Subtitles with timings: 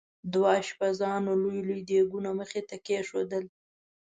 [0.33, 3.45] دوه اشپزانو لوی لوی دیګونه مخې ته کېښودل.